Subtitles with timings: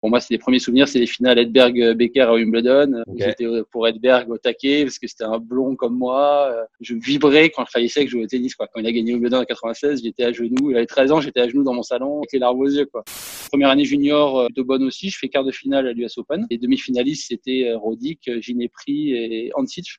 [0.00, 3.02] Pour moi, c'est les premiers souvenirs, c'est les finales Edberg-Becker à Wimbledon.
[3.16, 6.48] J'étais pour Edberg au taquet parce que c'était un blond comme moi.
[6.52, 8.54] Euh, Je vibrais quand je jouais au tennis.
[8.54, 8.66] Quoi.
[8.72, 10.70] Quand il a gagné Wimbledon en 96, j'étais à genoux.
[10.70, 12.86] Il avait 13 ans, j'étais à genoux dans mon salon avec les larmes aux yeux.
[12.86, 13.04] Quoi.
[13.50, 15.10] Première année junior, euh, plutôt bonne aussi.
[15.10, 16.46] Je fais quart de finale à l'US Open.
[16.50, 19.96] Les demi-finalistes, c'était euh, Roddick, Ginepri et Hancic.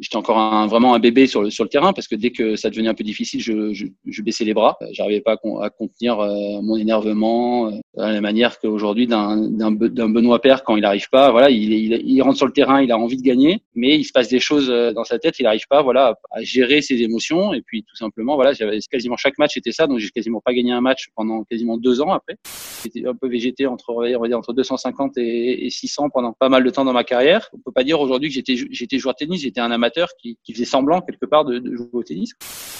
[0.00, 2.56] J'étais encore un, vraiment un bébé sur le, sur le terrain parce que dès que
[2.56, 4.76] ça devenait un peu difficile, je, je, je baissais les bras.
[4.90, 9.70] J'arrivais pas à, con- à contenir euh, mon énervement de la manière qu'aujourd'hui d'un d'un
[9.70, 11.30] Be- d'un Benoît Père quand il arrive pas.
[11.30, 14.04] Voilà, il, il, il rentre sur le terrain, il a envie de gagner, mais il
[14.04, 17.00] se passe des choses euh, dans sa tête, il n'arrive pas, voilà, à gérer ses
[17.02, 17.54] émotions.
[17.54, 20.52] Et puis tout simplement, voilà, j'avais quasiment chaque match était ça, donc j'ai quasiment pas
[20.54, 22.36] gagné un match pendant quasiment deux ans après.
[22.82, 26.48] J'étais un peu végété entre, on va dire, entre 250 et, et 600 pendant pas
[26.48, 27.48] mal de temps dans ma carrière.
[27.52, 30.36] On peut pas dire aujourd'hui que j'étais j'étais joueur de tennis, j'étais un amateur qui,
[30.44, 32.32] qui faisait semblant quelque part de, de jouer au tennis.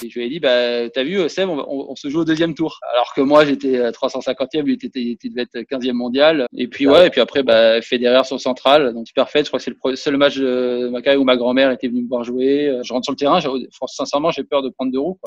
[0.03, 2.53] Et je lui ai dit, bah, t'as vu, Seb, on, on- se joue au deuxième
[2.53, 2.79] tour.
[2.93, 6.47] Alors que moi, j'étais à 350e, lui, il était, il devait être 15e mondial.
[6.55, 8.93] Et puis, ouais, et puis après, bah, Federer sur central.
[8.93, 9.43] Donc, super fait.
[9.43, 12.03] Je crois que c'est le seul match de ma carrière où ma grand-mère était venue
[12.03, 12.79] me voir jouer.
[12.83, 13.39] Je rentre sur le terrain.
[13.87, 15.19] Sincèrement, j'ai peur de prendre deux roues.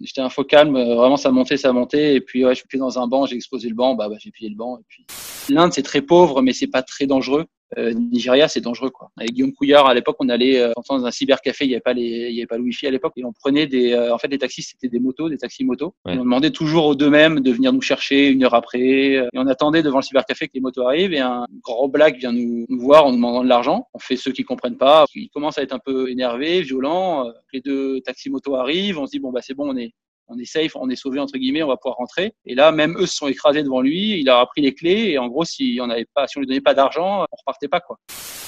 [0.00, 0.76] J'étais un faux calme.
[0.76, 2.14] euh, Vraiment, ça montait, ça montait.
[2.14, 3.94] Et puis, ouais, je suis dans un banc, j'ai explosé le banc.
[3.94, 4.78] Bah, bah j'ai plié le banc.
[4.78, 5.06] Et puis,
[5.48, 7.46] l'Inde, c'est très pauvre, mais c'est pas très dangereux.
[7.76, 9.10] Euh, Nigeria, c'est dangereux quoi.
[9.18, 11.92] Avec Guillaume Couillard, à l'époque, on allait euh, dans un cybercafé, il n'y avait pas
[11.92, 14.18] les, il y avait pas le wifi à l'époque, et on prenait des, euh, en
[14.18, 15.94] fait, les taxis, c'était des motos, des taxis motos.
[16.06, 16.14] Ouais.
[16.14, 19.28] Et on demandait toujours aux deux mêmes de venir nous chercher une heure après, euh,
[19.32, 22.32] et on attendait devant le cybercafé que les motos arrivent, et un gros black vient
[22.32, 23.86] nous, nous voir en nous demandant de l'argent.
[23.92, 27.26] On fait ceux qui comprennent pas, ils commencent à être un peu énervés, violents.
[27.26, 29.92] euh, Les deux taxis motos arrivent, on se dit bon bah c'est bon, on est
[30.28, 32.32] on est safe, on est sauvé entre guillemets, on va pouvoir rentrer.
[32.46, 34.18] Et là, même eux se sont écrasés devant lui.
[34.20, 36.46] Il a pris les clés et en gros, si on avait pas, si on lui
[36.46, 37.96] donnait pas d'argent, on repartait pas quoi.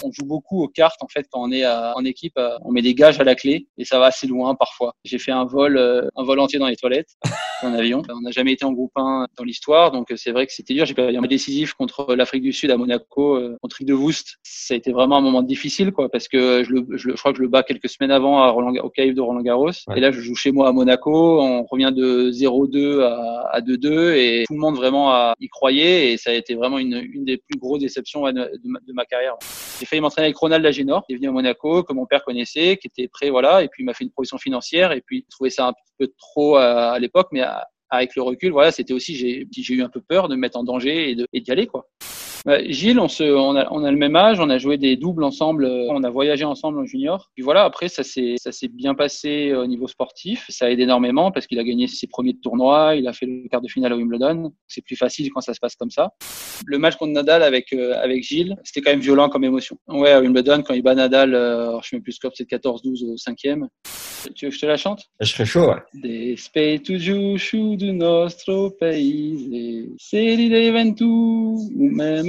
[0.02, 2.32] On joue beaucoup aux cartes en fait quand on est euh, en équipe.
[2.38, 4.94] euh, On met des gages à la clé et ça va assez loin parfois.
[5.04, 7.10] J'ai fait un vol, euh, un vol entier dans les toilettes
[7.62, 8.02] en avion.
[8.08, 10.86] On n'a jamais été en groupe 1 dans l'histoire, donc c'est vrai que c'était dur.
[10.86, 14.36] J'ai perdu un match décisif contre l'Afrique du Sud à Monaco, contre Rick de Woest.
[14.42, 17.20] Ça a été vraiment un moment difficile quoi parce que je, le, je, le- je
[17.20, 19.66] crois que je le bats quelques semaines avant à Roland, au CAIF de Roland Garros.
[19.88, 19.98] Ouais.
[19.98, 21.42] Et là, je joue chez moi à Monaco.
[21.42, 26.16] On revient de 0-2 à, à 2-2 et tout le monde vraiment y croyait et
[26.16, 29.36] ça a été vraiment une, des plus grosses déceptions de, ma, carrière.
[29.78, 32.76] J'ai failli m'entraîner avec Ronald Lagenor, qui est venu à Monaco, que mon père connaissait,
[32.76, 35.48] qui était prêt, voilà, et puis il m'a fait une proposition financière et puis je
[35.48, 37.42] ça un peu trop à, l'époque, mais
[37.88, 40.64] avec le recul, voilà, c'était aussi j'ai eu un peu peur de me mettre en
[40.64, 41.86] danger et d'y aller quoi.
[42.46, 44.96] Ouais, Gilles, on se, on a, on a le même âge, on a joué des
[44.96, 47.30] doubles ensemble, euh, on a voyagé ensemble en junior.
[47.34, 48.36] Puis voilà, après ça s'est,
[48.72, 50.46] bien passé euh, au niveau sportif.
[50.48, 53.60] Ça aide énormément parce qu'il a gagné ses premiers tournois, il a fait le quart
[53.60, 54.52] de finale à Wimbledon.
[54.68, 56.12] C'est plus facile quand ça se passe comme ça.
[56.64, 59.76] Le match contre Nadal avec euh, avec Gilles, c'était quand même violent comme émotion.
[59.88, 63.16] Ouais, à Wimbledon quand il bat Nadal, euh, je même plus score, c'est 14-12 au
[63.16, 63.68] cinquième.
[64.34, 65.04] Tu veux que je te la chante?
[65.20, 66.36] Je serais chaud, ouais.
[66.98, 71.04] Giuscio do nostro paese, se rideva tu,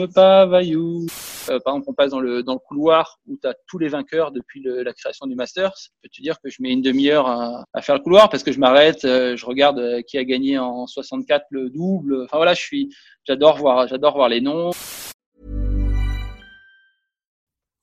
[0.07, 1.05] pas vaillou.
[1.49, 3.87] Euh, par exemple, on passe dans le, dans le couloir où tu as tous les
[3.87, 5.71] vainqueurs depuis le- la création du Masters.
[5.81, 8.43] Je peux te dire que je mets une demi-heure à, à faire le couloir parce
[8.43, 12.23] que je m'arrête, euh, je regarde euh, qui a gagné en 64 le double.
[12.25, 12.89] Enfin voilà, je suis,
[13.25, 14.71] j'adore voir, j'adore voir les noms.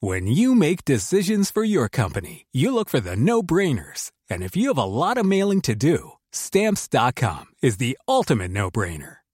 [0.01, 4.13] When you make decisions for your company, you look for the no brainers.
[4.31, 8.71] And if you have a lot of mailing to do, stamps.com is the ultimate no
[8.71, 9.17] brainer.